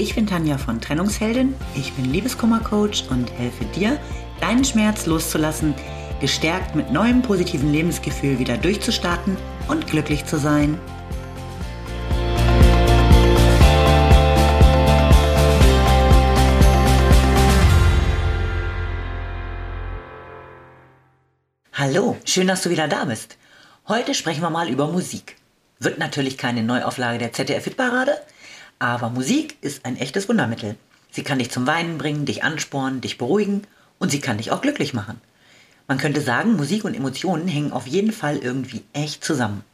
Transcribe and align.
Ich 0.00 0.14
bin 0.14 0.28
Tanja 0.28 0.58
von 0.58 0.80
Trennungsheldin, 0.80 1.56
ich 1.74 1.92
bin 1.94 2.04
Liebeskummercoach 2.04 3.10
und 3.10 3.32
helfe 3.32 3.64
dir, 3.64 3.98
deinen 4.40 4.64
Schmerz 4.64 5.06
loszulassen, 5.06 5.74
gestärkt 6.20 6.76
mit 6.76 6.92
neuem 6.92 7.20
positiven 7.20 7.72
Lebensgefühl 7.72 8.38
wieder 8.38 8.56
durchzustarten 8.56 9.36
und 9.66 9.88
glücklich 9.88 10.24
zu 10.24 10.38
sein. 10.38 10.78
Hallo, 21.72 22.16
schön, 22.24 22.46
dass 22.46 22.62
du 22.62 22.70
wieder 22.70 22.86
da 22.86 23.04
bist. 23.04 23.36
Heute 23.88 24.14
sprechen 24.14 24.42
wir 24.42 24.50
mal 24.50 24.68
über 24.68 24.86
Musik. 24.86 25.34
Wird 25.80 25.98
natürlich 25.98 26.38
keine 26.38 26.62
Neuauflage 26.62 27.18
der 27.18 27.32
ZDF-Hitparade, 27.32 28.16
aber 28.78 29.10
Musik 29.10 29.56
ist 29.60 29.84
ein 29.84 29.96
echtes 29.96 30.28
Wundermittel. 30.28 30.76
Sie 31.10 31.22
kann 31.22 31.38
dich 31.38 31.50
zum 31.50 31.66
Weinen 31.66 31.98
bringen, 31.98 32.26
dich 32.26 32.44
anspornen, 32.44 33.00
dich 33.00 33.18
beruhigen 33.18 33.62
und 33.98 34.10
sie 34.10 34.20
kann 34.20 34.38
dich 34.38 34.50
auch 34.50 34.60
glücklich 34.60 34.94
machen. 34.94 35.20
Man 35.86 35.98
könnte 35.98 36.20
sagen, 36.20 36.56
Musik 36.56 36.84
und 36.84 36.94
Emotionen 36.94 37.48
hängen 37.48 37.72
auf 37.72 37.86
jeden 37.86 38.12
Fall 38.12 38.36
irgendwie 38.36 38.84
echt 38.92 39.24
zusammen. 39.24 39.64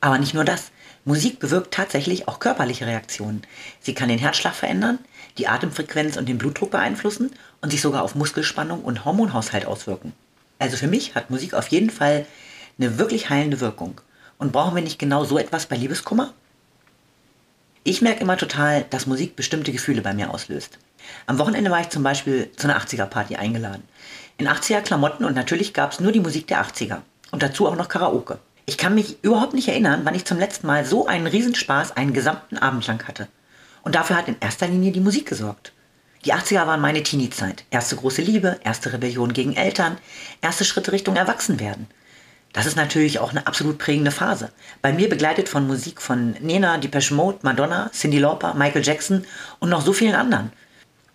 Aber 0.00 0.18
nicht 0.18 0.34
nur 0.34 0.44
das. 0.44 0.70
Musik 1.04 1.38
bewirkt 1.38 1.74
tatsächlich 1.74 2.28
auch 2.28 2.38
körperliche 2.38 2.86
Reaktionen. 2.86 3.42
Sie 3.80 3.94
kann 3.94 4.08
den 4.08 4.18
Herzschlag 4.18 4.54
verändern, 4.54 4.98
die 5.38 5.48
Atemfrequenz 5.48 6.16
und 6.16 6.28
den 6.28 6.38
Blutdruck 6.38 6.70
beeinflussen 6.70 7.30
und 7.60 7.70
sich 7.70 7.80
sogar 7.80 8.02
auf 8.02 8.14
Muskelspannung 8.14 8.82
und 8.82 9.04
Hormonhaushalt 9.04 9.66
auswirken. 9.66 10.12
Also 10.58 10.76
für 10.76 10.86
mich 10.86 11.14
hat 11.14 11.30
Musik 11.30 11.54
auf 11.54 11.68
jeden 11.68 11.90
Fall 11.90 12.26
eine 12.78 12.98
wirklich 12.98 13.30
heilende 13.30 13.60
Wirkung. 13.60 14.00
Und 14.38 14.52
brauchen 14.52 14.74
wir 14.74 14.82
nicht 14.82 14.98
genau 14.98 15.24
so 15.24 15.38
etwas 15.38 15.66
bei 15.66 15.76
Liebeskummer? 15.76 16.34
Ich 17.88 18.02
merke 18.02 18.22
immer 18.22 18.36
total, 18.36 18.84
dass 18.90 19.06
Musik 19.06 19.36
bestimmte 19.36 19.70
Gefühle 19.70 20.02
bei 20.02 20.12
mir 20.12 20.34
auslöst. 20.34 20.80
Am 21.26 21.38
Wochenende 21.38 21.70
war 21.70 21.80
ich 21.80 21.88
zum 21.88 22.02
Beispiel 22.02 22.50
zu 22.56 22.66
einer 22.66 22.80
80er-Party 22.80 23.36
eingeladen. 23.36 23.84
In 24.38 24.48
80er-Klamotten 24.48 25.24
und 25.24 25.36
natürlich 25.36 25.72
gab 25.72 25.92
es 25.92 26.00
nur 26.00 26.10
die 26.10 26.18
Musik 26.18 26.48
der 26.48 26.64
80er. 26.64 27.02
Und 27.30 27.44
dazu 27.44 27.68
auch 27.68 27.76
noch 27.76 27.86
Karaoke. 27.86 28.40
Ich 28.64 28.76
kann 28.76 28.96
mich 28.96 29.22
überhaupt 29.22 29.54
nicht 29.54 29.68
erinnern, 29.68 30.00
wann 30.02 30.16
ich 30.16 30.24
zum 30.24 30.36
letzten 30.36 30.66
Mal 30.66 30.84
so 30.84 31.06
einen 31.06 31.28
Riesenspaß 31.28 31.96
einen 31.96 32.12
gesamten 32.12 32.58
Abend 32.58 32.84
lang 32.88 33.06
hatte. 33.06 33.28
Und 33.84 33.94
dafür 33.94 34.16
hat 34.16 34.26
in 34.26 34.40
erster 34.40 34.66
Linie 34.66 34.90
die 34.90 34.98
Musik 34.98 35.28
gesorgt. 35.28 35.72
Die 36.24 36.34
80er 36.34 36.66
waren 36.66 36.80
meine 36.80 37.04
Teenie-Zeit. 37.04 37.66
Erste 37.70 37.94
große 37.94 38.20
Liebe, 38.20 38.58
erste 38.64 38.92
Rebellion 38.92 39.32
gegen 39.32 39.54
Eltern, 39.54 39.96
erste 40.42 40.64
Schritte 40.64 40.90
Richtung 40.90 41.14
Erwachsenwerden. 41.14 41.86
Das 42.56 42.64
ist 42.64 42.76
natürlich 42.76 43.18
auch 43.18 43.32
eine 43.32 43.46
absolut 43.46 43.76
prägende 43.76 44.10
Phase. 44.10 44.50
Bei 44.80 44.90
mir 44.90 45.10
begleitet 45.10 45.46
von 45.46 45.66
Musik 45.66 46.00
von 46.00 46.30
Nena, 46.40 46.78
Depeche 46.78 47.12
Mode, 47.12 47.40
Madonna, 47.42 47.90
Cindy 47.92 48.18
Lauper, 48.18 48.54
Michael 48.54 48.82
Jackson 48.82 49.26
und 49.58 49.68
noch 49.68 49.84
so 49.84 49.92
vielen 49.92 50.14
anderen. 50.14 50.50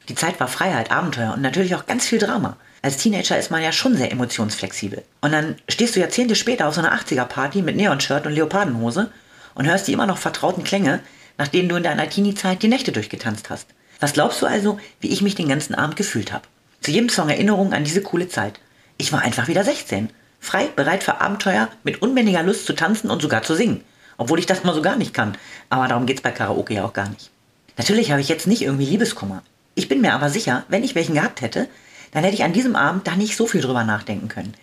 Die 0.08 0.14
Zeit 0.14 0.40
war 0.40 0.48
Freiheit, 0.48 0.92
Abenteuer 0.92 1.34
und 1.34 1.42
natürlich 1.42 1.74
auch 1.74 1.88
ganz 1.88 2.06
viel 2.06 2.20
Drama. 2.20 2.58
Als 2.84 2.98
Teenager 2.98 3.40
ist 3.40 3.50
man 3.50 3.64
ja 3.64 3.72
schon 3.72 3.98
sehr 3.98 4.12
emotionsflexibel. 4.12 5.04
Und 5.22 5.32
dann 5.32 5.56
stehst 5.68 5.96
du 5.96 6.00
Jahrzehnte 6.00 6.36
später 6.36 6.68
auf 6.68 6.76
so 6.76 6.82
einer 6.82 6.96
80er-Party 6.96 7.64
mit 7.64 7.76
Neonshirt 7.76 8.28
und 8.28 8.34
Leopardenhose 8.34 9.10
und 9.56 9.66
hörst 9.66 9.88
die 9.88 9.94
immer 9.94 10.06
noch 10.06 10.20
vertrauten 10.20 10.64
Klänge, 10.64 11.00
nach 11.40 11.48
denen 11.48 11.70
du 11.70 11.76
in 11.76 11.82
deiner 11.82 12.08
Teenie-Zeit 12.08 12.62
die 12.62 12.68
Nächte 12.68 12.92
durchgetanzt 12.92 13.50
hast. 13.50 13.66
Was 14.00 14.14
glaubst 14.14 14.44
du 14.44 14.46
also, 14.46 14.80
wie 15.00 15.10
ich 15.10 15.24
mich 15.24 15.34
den 15.34 15.50
ganzen 15.50 15.74
Abend 15.74 15.96
gefühlt 15.96 16.32
habe? 16.32 16.44
Zu 16.82 16.92
jedem 16.92 17.10
Song 17.10 17.30
Erinnerung 17.30 17.74
an 17.74 17.84
diese 17.84 18.04
coole 18.04 18.30
Zeit. 18.30 18.60
Ich 18.98 19.12
war 19.12 19.24
einfach 19.24 19.48
wieder 19.48 19.64
16 19.64 20.12
frei, 20.42 20.68
bereit 20.76 21.04
für 21.04 21.22
Abenteuer, 21.22 21.70
mit 21.84 22.02
unbändiger 22.02 22.44
Lust 22.44 22.66
zu 22.66 22.74
tanzen 22.74 23.10
und 23.10 23.22
sogar 23.22 23.44
zu 23.44 23.56
singen. 23.56 23.84
Obwohl 24.18 24.40
ich 24.40 24.46
das 24.46 24.64
mal 24.64 24.74
so 24.74 24.82
gar 24.82 24.98
nicht 24.98 25.14
kann. 25.14 25.38
Aber 25.70 25.88
darum 25.88 26.06
geht's 26.06 26.22
bei 26.22 26.32
Karaoke 26.32 26.74
ja 26.74 26.84
auch 26.84 26.94
gar 26.94 27.08
nicht. 27.10 27.30
Natürlich 27.78 28.12
habe 28.12 28.20
ich 28.20 28.28
jetzt 28.28 28.48
nicht 28.48 28.64
irgendwie 28.64 28.86
Liebeskummer. 28.86 29.44
Ich 29.76 29.88
bin 29.88 30.02
mir 30.02 30.14
aber 30.14 30.30
sicher, 30.30 30.66
wenn 30.68 30.84
ich 30.84 30.96
welchen 30.96 31.16
gehabt 31.16 31.42
hätte, 31.42 31.70
dann 32.12 32.24
hätte 32.24 32.36
ich 32.36 32.44
an 32.44 32.54
diesem 32.54 32.76
Abend 32.76 33.08
da 33.08 33.16
nicht 33.16 33.38
so 33.38 33.48
viel 33.48 33.62
drüber 33.62 33.86
nachdenken 33.86 34.28
können. 34.28 34.54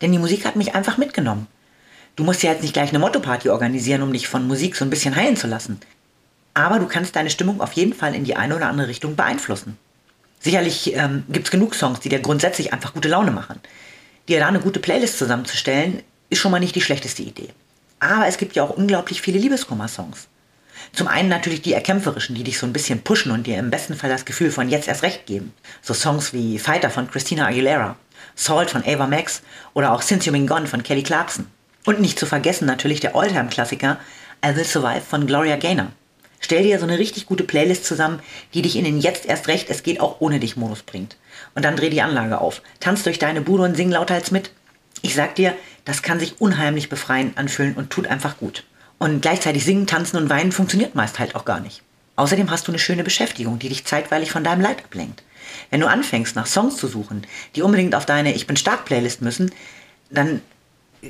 Denn 0.00 0.10
die 0.10 0.18
Musik 0.18 0.46
hat 0.46 0.56
mich 0.56 0.74
einfach 0.74 0.96
mitgenommen. 0.96 1.46
Du 2.16 2.24
musst 2.24 2.42
ja 2.42 2.52
jetzt 2.52 2.62
nicht 2.62 2.72
gleich 2.72 2.90
eine 2.90 3.00
Motto-Party 3.00 3.50
organisieren, 3.50 4.02
um 4.02 4.12
dich 4.12 4.28
von 4.28 4.46
Musik 4.46 4.76
so 4.76 4.84
ein 4.84 4.90
bisschen 4.90 5.16
heilen 5.16 5.36
zu 5.36 5.48
lassen. 5.48 5.80
Aber 6.54 6.78
du 6.78 6.86
kannst 6.86 7.16
deine 7.16 7.30
Stimmung 7.30 7.60
auf 7.60 7.72
jeden 7.72 7.92
Fall 7.92 8.14
in 8.14 8.24
die 8.24 8.36
eine 8.36 8.56
oder 8.56 8.68
andere 8.68 8.88
Richtung 8.88 9.16
beeinflussen. 9.16 9.76
Sicherlich 10.40 10.94
ähm, 10.94 11.24
gibt 11.28 11.46
es 11.46 11.50
genug 11.50 11.74
Songs, 11.74 12.00
die 12.00 12.08
dir 12.08 12.20
grundsätzlich 12.20 12.72
einfach 12.72 12.94
gute 12.94 13.08
Laune 13.08 13.32
machen 13.32 13.60
dir 14.28 14.40
da 14.40 14.48
eine 14.48 14.60
gute 14.60 14.80
Playlist 14.80 15.18
zusammenzustellen, 15.18 16.02
ist 16.30 16.38
schon 16.38 16.50
mal 16.50 16.60
nicht 16.60 16.74
die 16.74 16.80
schlechteste 16.80 17.22
Idee. 17.22 17.50
Aber 18.00 18.26
es 18.26 18.38
gibt 18.38 18.56
ja 18.56 18.62
auch 18.62 18.76
unglaublich 18.76 19.20
viele 19.22 19.38
Liebeskummer-Songs. 19.38 20.28
Zum 20.92 21.08
einen 21.08 21.28
natürlich 21.28 21.62
die 21.62 21.72
erkämpferischen, 21.72 22.34
die 22.34 22.44
dich 22.44 22.58
so 22.58 22.66
ein 22.66 22.72
bisschen 22.72 23.02
pushen 23.02 23.32
und 23.32 23.46
dir 23.46 23.58
im 23.58 23.70
besten 23.70 23.94
Fall 23.94 24.10
das 24.10 24.24
Gefühl 24.24 24.50
von 24.50 24.68
jetzt 24.68 24.88
erst 24.88 25.02
recht 25.02 25.26
geben. 25.26 25.52
So 25.82 25.94
Songs 25.94 26.32
wie 26.32 26.58
Fighter 26.58 26.90
von 26.90 27.10
Christina 27.10 27.46
Aguilera, 27.46 27.96
Salt 28.34 28.70
von 28.70 28.84
Ava 28.84 29.06
Max 29.06 29.42
oder 29.72 29.92
auch 29.92 30.02
Since 30.02 30.28
You've 30.28 30.32
Been 30.32 30.46
Gone 30.46 30.66
von 30.66 30.82
Kelly 30.82 31.02
Clarkson. 31.02 31.46
Und 31.86 32.00
nicht 32.00 32.18
zu 32.18 32.26
vergessen 32.26 32.66
natürlich 32.66 33.00
der 33.00 33.14
Alltime-Klassiker 33.14 33.98
I 34.44 34.56
Will 34.56 34.64
Survive 34.64 35.02
von 35.02 35.26
Gloria 35.26 35.56
Gaynor. 35.56 35.88
Stell 36.44 36.62
dir 36.62 36.78
so 36.78 36.84
eine 36.84 36.98
richtig 36.98 37.24
gute 37.24 37.42
Playlist 37.42 37.86
zusammen, 37.86 38.20
die 38.52 38.60
dich 38.60 38.76
in 38.76 38.84
den 38.84 39.00
Jetzt 39.00 39.24
erst 39.24 39.48
recht, 39.48 39.70
es 39.70 39.82
geht 39.82 39.98
auch 39.98 40.16
ohne 40.20 40.40
dich 40.40 40.58
Modus 40.58 40.82
bringt. 40.82 41.16
Und 41.54 41.64
dann 41.64 41.74
dreh 41.74 41.88
die 41.88 42.02
Anlage 42.02 42.38
auf. 42.38 42.60
Tanz 42.80 43.02
durch 43.02 43.18
deine 43.18 43.40
Bude 43.40 43.62
und 43.62 43.78
sing 43.78 43.90
lauthals 43.90 44.30
mit. 44.30 44.50
Ich 45.00 45.14
sag 45.14 45.36
dir, 45.36 45.54
das 45.86 46.02
kann 46.02 46.20
sich 46.20 46.42
unheimlich 46.42 46.90
befreiend 46.90 47.38
anfühlen 47.38 47.72
und 47.72 47.88
tut 47.88 48.06
einfach 48.06 48.36
gut. 48.36 48.64
Und 48.98 49.22
gleichzeitig 49.22 49.64
singen, 49.64 49.86
tanzen 49.86 50.18
und 50.18 50.28
weinen 50.28 50.52
funktioniert 50.52 50.94
meist 50.94 51.18
halt 51.18 51.34
auch 51.34 51.46
gar 51.46 51.60
nicht. 51.60 51.80
Außerdem 52.16 52.50
hast 52.50 52.68
du 52.68 52.72
eine 52.72 52.78
schöne 52.78 53.04
Beschäftigung, 53.04 53.58
die 53.58 53.70
dich 53.70 53.86
zeitweilig 53.86 54.30
von 54.30 54.44
deinem 54.44 54.60
Leid 54.60 54.84
ablenkt. 54.84 55.22
Wenn 55.70 55.80
du 55.80 55.88
anfängst, 55.88 56.36
nach 56.36 56.46
Songs 56.46 56.76
zu 56.76 56.88
suchen, 56.88 57.26
die 57.56 57.62
unbedingt 57.62 57.94
auf 57.94 58.04
deine 58.04 58.34
Ich 58.34 58.46
bin 58.46 58.58
stark 58.58 58.84
Playlist 58.84 59.22
müssen, 59.22 59.50
dann 60.10 60.42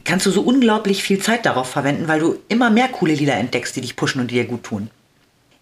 kannst 0.04 0.26
du 0.26 0.30
so 0.30 0.42
unglaublich 0.42 1.02
viel 1.02 1.18
Zeit 1.18 1.44
darauf 1.44 1.68
verwenden, 1.68 2.06
weil 2.06 2.20
du 2.20 2.38
immer 2.46 2.70
mehr 2.70 2.86
coole 2.86 3.14
Lieder 3.14 3.34
entdeckst, 3.34 3.74
die 3.74 3.80
dich 3.80 3.96
pushen 3.96 4.20
und 4.20 4.30
die 4.30 4.36
dir 4.36 4.44
gut 4.44 4.62
tun. 4.62 4.90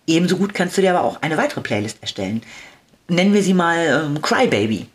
Ebenso 0.07 0.37
gut 0.37 0.55
kannst 0.55 0.77
du 0.77 0.81
dir 0.81 0.97
aber 0.97 1.05
auch 1.05 1.23
eine 1.23 1.37
weitere 1.37 1.61
Playlist 1.61 1.99
erstellen. 2.01 2.43
Nennen 3.09 3.35
wir 3.35 3.43
sie 3.43 3.55
mal 3.55 4.05
ähm, 4.07 4.23
Crybaby. 4.23 4.89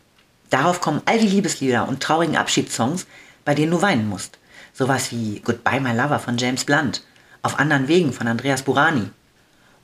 Darauf 0.50 0.80
kommen 0.80 1.02
all 1.04 1.18
die 1.18 1.28
Liebeslieder 1.28 1.88
und 1.88 2.02
traurigen 2.02 2.36
Abschiedssongs, 2.36 3.06
bei 3.44 3.54
denen 3.54 3.70
du 3.70 3.82
weinen 3.82 4.08
musst. 4.08 4.38
Sowas 4.72 5.10
wie 5.10 5.40
Goodbye 5.40 5.80
My 5.80 5.92
Lover 5.92 6.18
von 6.18 6.38
James 6.38 6.64
Blunt, 6.64 7.02
Auf 7.42 7.58
anderen 7.58 7.88
Wegen 7.88 8.12
von 8.12 8.28
Andreas 8.28 8.62
Burani 8.62 9.10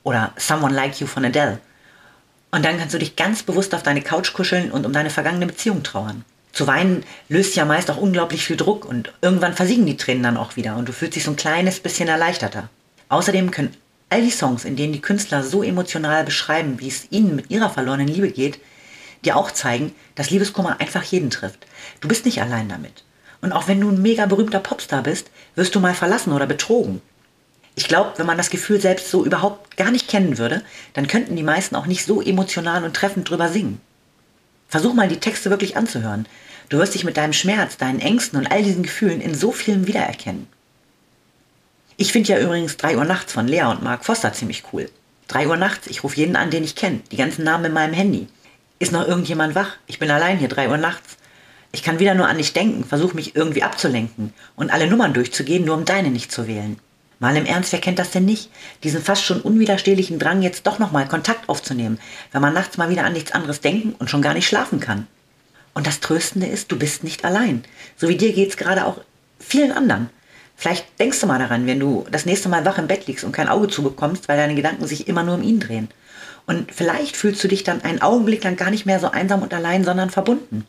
oder 0.02 0.32
Someone 0.36 0.74
Like 0.74 1.00
You 1.00 1.06
von 1.06 1.24
Adele. 1.24 1.58
Und 2.50 2.64
dann 2.64 2.78
kannst 2.78 2.94
du 2.94 2.98
dich 2.98 3.16
ganz 3.16 3.42
bewusst 3.42 3.74
auf 3.74 3.82
deine 3.82 4.02
Couch 4.02 4.32
kuscheln 4.32 4.70
und 4.70 4.86
um 4.86 4.92
deine 4.92 5.10
vergangene 5.10 5.46
Beziehung 5.46 5.82
trauern. 5.82 6.24
Zu 6.52 6.68
weinen 6.68 7.02
löst 7.28 7.56
ja 7.56 7.64
meist 7.64 7.90
auch 7.90 7.96
unglaublich 7.96 8.44
viel 8.44 8.56
Druck 8.56 8.84
und 8.84 9.12
irgendwann 9.22 9.54
versiegen 9.54 9.86
die 9.86 9.96
Tränen 9.96 10.22
dann 10.22 10.36
auch 10.36 10.54
wieder 10.54 10.76
und 10.76 10.88
du 10.88 10.92
fühlst 10.92 11.16
dich 11.16 11.24
so 11.24 11.32
ein 11.32 11.36
kleines 11.36 11.80
bisschen 11.80 12.08
erleichterter. 12.08 12.68
Außerdem 13.08 13.50
können 13.50 13.76
All 14.10 14.22
die 14.22 14.30
Songs, 14.30 14.64
in 14.64 14.76
denen 14.76 14.92
die 14.92 15.00
Künstler 15.00 15.42
so 15.42 15.62
emotional 15.62 16.24
beschreiben, 16.24 16.80
wie 16.80 16.88
es 16.88 17.10
ihnen 17.10 17.34
mit 17.36 17.50
ihrer 17.50 17.70
verlorenen 17.70 18.08
Liebe 18.08 18.30
geht, 18.30 18.60
dir 19.24 19.36
auch 19.36 19.50
zeigen, 19.50 19.92
dass 20.14 20.30
Liebeskummer 20.30 20.80
einfach 20.80 21.02
jeden 21.02 21.30
trifft. 21.30 21.66
Du 22.00 22.08
bist 22.08 22.24
nicht 22.24 22.40
allein 22.40 22.68
damit. 22.68 23.04
Und 23.40 23.52
auch 23.52 23.68
wenn 23.68 23.80
du 23.80 23.90
ein 23.90 24.00
mega 24.00 24.26
berühmter 24.26 24.60
Popstar 24.60 25.02
bist, 25.02 25.30
wirst 25.54 25.74
du 25.74 25.80
mal 25.80 25.94
verlassen 25.94 26.32
oder 26.32 26.46
betrogen. 26.46 27.02
Ich 27.76 27.88
glaube, 27.88 28.12
wenn 28.16 28.26
man 28.26 28.38
das 28.38 28.50
Gefühl 28.50 28.80
selbst 28.80 29.10
so 29.10 29.24
überhaupt 29.24 29.76
gar 29.76 29.90
nicht 29.90 30.08
kennen 30.08 30.38
würde, 30.38 30.62
dann 30.92 31.08
könnten 31.08 31.34
die 31.34 31.42
meisten 31.42 31.74
auch 31.74 31.86
nicht 31.86 32.04
so 32.04 32.22
emotional 32.22 32.84
und 32.84 32.94
treffend 32.94 33.28
drüber 33.28 33.48
singen. 33.48 33.80
Versuch 34.68 34.94
mal 34.94 35.08
die 35.08 35.20
Texte 35.20 35.50
wirklich 35.50 35.76
anzuhören. 35.76 36.26
Du 36.68 36.78
wirst 36.78 36.94
dich 36.94 37.04
mit 37.04 37.16
deinem 37.16 37.32
Schmerz, 37.32 37.76
deinen 37.76 38.00
Ängsten 38.00 38.38
und 38.38 38.46
all 38.46 38.62
diesen 38.62 38.84
Gefühlen 38.84 39.20
in 39.20 39.34
so 39.34 39.52
vielem 39.52 39.86
wiedererkennen. 39.86 40.46
Ich 41.96 42.10
finde 42.10 42.32
ja 42.32 42.40
übrigens 42.40 42.76
3 42.76 42.96
Uhr 42.96 43.04
nachts 43.04 43.32
von 43.32 43.46
Lea 43.46 43.64
und 43.64 43.82
Mark 43.82 44.04
Foster 44.04 44.32
ziemlich 44.32 44.64
cool. 44.72 44.90
3 45.28 45.46
Uhr 45.46 45.56
nachts, 45.56 45.86
ich 45.86 46.02
rufe 46.02 46.16
jeden 46.16 46.34
an, 46.34 46.50
den 46.50 46.64
ich 46.64 46.74
kenne. 46.74 47.00
Die 47.12 47.16
ganzen 47.16 47.44
Namen 47.44 47.66
in 47.66 47.72
meinem 47.72 47.94
Handy. 47.94 48.26
Ist 48.80 48.90
noch 48.90 49.06
irgendjemand 49.06 49.54
wach? 49.54 49.76
Ich 49.86 50.00
bin 50.00 50.10
allein 50.10 50.38
hier, 50.38 50.48
3 50.48 50.70
Uhr 50.70 50.76
nachts. 50.76 51.16
Ich 51.70 51.84
kann 51.84 52.00
wieder 52.00 52.14
nur 52.14 52.28
an 52.28 52.38
dich 52.38 52.52
denken, 52.52 52.84
versuche 52.84 53.14
mich 53.14 53.36
irgendwie 53.36 53.62
abzulenken 53.62 54.32
und 54.56 54.72
alle 54.72 54.88
Nummern 54.88 55.14
durchzugehen, 55.14 55.64
nur 55.64 55.76
um 55.76 55.84
deine 55.84 56.10
nicht 56.10 56.32
zu 56.32 56.48
wählen. 56.48 56.78
Mal 57.20 57.36
im 57.36 57.46
Ernst, 57.46 57.72
wer 57.72 57.80
kennt 57.80 58.00
das 58.00 58.10
denn 58.10 58.24
nicht? 58.24 58.50
Diesen 58.82 59.02
fast 59.02 59.24
schon 59.24 59.40
unwiderstehlichen 59.40 60.18
Drang, 60.18 60.42
jetzt 60.42 60.66
doch 60.66 60.80
nochmal 60.80 61.06
Kontakt 61.06 61.48
aufzunehmen, 61.48 62.00
wenn 62.32 62.42
man 62.42 62.54
nachts 62.54 62.76
mal 62.76 62.90
wieder 62.90 63.04
an 63.04 63.12
nichts 63.12 63.32
anderes 63.32 63.60
denken 63.60 63.94
und 63.98 64.10
schon 64.10 64.22
gar 64.22 64.34
nicht 64.34 64.48
schlafen 64.48 64.80
kann. 64.80 65.06
Und 65.74 65.86
das 65.86 66.00
Tröstende 66.00 66.46
ist, 66.46 66.70
du 66.70 66.78
bist 66.78 67.04
nicht 67.04 67.24
allein. 67.24 67.64
So 67.96 68.08
wie 68.08 68.16
dir 68.16 68.32
geht's 68.32 68.56
gerade 68.56 68.84
auch 68.84 69.00
vielen 69.38 69.72
anderen. 69.72 70.10
Vielleicht 70.56 70.98
denkst 70.98 71.20
du 71.20 71.26
mal 71.26 71.38
daran, 71.38 71.66
wenn 71.66 71.80
du 71.80 72.06
das 72.10 72.26
nächste 72.26 72.48
Mal 72.48 72.64
wach 72.64 72.78
im 72.78 72.86
Bett 72.86 73.06
liegst 73.06 73.24
und 73.24 73.32
kein 73.32 73.48
Auge 73.48 73.68
zubekommst, 73.68 74.28
weil 74.28 74.36
deine 74.36 74.54
Gedanken 74.54 74.86
sich 74.86 75.08
immer 75.08 75.22
nur 75.22 75.34
um 75.34 75.42
ihn 75.42 75.60
drehen. 75.60 75.88
Und 76.46 76.72
vielleicht 76.72 77.16
fühlst 77.16 77.42
du 77.42 77.48
dich 77.48 77.64
dann 77.64 77.82
einen 77.82 78.02
Augenblick 78.02 78.44
lang 78.44 78.56
gar 78.56 78.70
nicht 78.70 78.86
mehr 78.86 79.00
so 79.00 79.10
einsam 79.10 79.42
und 79.42 79.54
allein, 79.54 79.84
sondern 79.84 80.10
verbunden. 80.10 80.66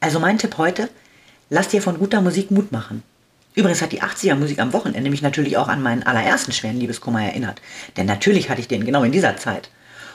Also 0.00 0.18
mein 0.18 0.38
Tipp 0.38 0.58
heute, 0.58 0.88
lass 1.50 1.68
dir 1.68 1.82
von 1.82 1.98
guter 1.98 2.20
Musik 2.20 2.50
Mut 2.50 2.72
machen. 2.72 3.02
Übrigens 3.54 3.82
hat 3.82 3.92
die 3.92 4.02
80er 4.02 4.34
Musik 4.34 4.58
am 4.58 4.72
Wochenende 4.72 5.10
mich 5.10 5.20
natürlich 5.20 5.58
auch 5.58 5.68
an 5.68 5.82
meinen 5.82 6.02
allerersten 6.02 6.52
schweren 6.52 6.78
Liebeskummer 6.78 7.22
erinnert. 7.22 7.60
Denn 7.96 8.06
natürlich 8.06 8.48
hatte 8.48 8.62
ich 8.62 8.68
den 8.68 8.86
genau 8.86 9.04
in 9.04 9.12
dieser 9.12 9.36
Zeit. 9.36 9.70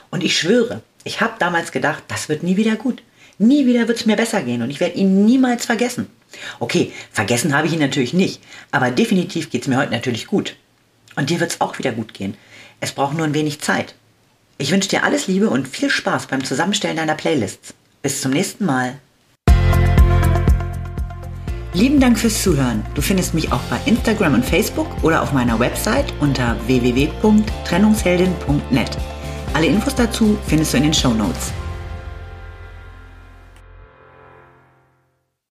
Und 0.10 0.24
ich 0.24 0.38
schwöre, 0.38 0.82
ich 1.04 1.22
habe 1.22 1.34
damals 1.38 1.72
gedacht, 1.72 2.04
das 2.08 2.30
wird 2.30 2.42
nie 2.42 2.58
wieder 2.58 2.76
gut. 2.76 3.04
Nie 3.38 3.68
wieder 3.68 3.88
wird 3.88 4.00
es 4.00 4.06
mir 4.08 4.16
besser 4.16 4.42
gehen 4.42 4.64
und 4.64 4.72
ich 4.72 4.80
werde 4.80 4.96
ihn 4.96 5.26
niemals 5.26 5.66
vergessen. 5.66 6.08
Okay, 6.60 6.92
vergessen 7.12 7.56
habe 7.56 7.68
ich 7.68 7.74
ihn 7.74 7.80
natürlich 7.80 8.14
nicht, 8.14 8.42
aber 8.72 8.92
definitiv 8.92 9.50
geht 9.50 9.64
es 9.64 9.68
mir 9.68 9.78
heute 9.78 9.92
natürlich 9.92 10.28
gut. 10.28 10.56
Und 11.16 11.30
dir 11.30 11.40
wird 11.40 11.52
es 11.52 11.62
auch 11.62 11.80
wieder 11.80 11.92
gut 11.92 12.14
gehen. 12.14 12.38
Es 12.80 12.92
braucht 12.92 13.18
nur 13.18 13.26
ein 13.26 13.34
wenig 13.34 13.62
Zeit. 13.62 13.96
Ich 14.60 14.72
wünsche 14.72 14.90
dir 14.90 15.04
alles 15.04 15.28
Liebe 15.28 15.50
und 15.50 15.68
viel 15.68 15.90
Spaß 15.90 16.28
beim 16.28 16.44
Zusammenstellen 16.44 16.98
deiner 16.98 17.16
Playlists. 17.16 17.74
Bis 18.02 18.22
zum 18.22 18.32
nächsten 18.32 18.66
Mal. 18.66 19.00
Lieben 21.74 22.00
Dank 22.00 22.18
fürs 22.18 22.42
Zuhören. 22.42 22.84
Du 22.96 23.04
findest 23.04 23.36
mich 23.36 23.52
auch 23.52 23.62
bei 23.70 23.78
Instagram 23.86 24.34
und 24.34 24.44
Facebook 24.44 24.88
oder 25.04 25.22
auf 25.22 25.32
meiner 25.32 25.60
Website 25.60 26.12
unter 26.20 26.58
www.trennungsheldin.net. 26.66 28.98
Alle 29.54 29.68
Infos 29.68 29.94
dazu 29.94 30.40
findest 30.48 30.74
du 30.74 30.78
in 30.78 30.84
den 30.84 30.94
Show 30.94 31.14
Notes. 31.14 31.54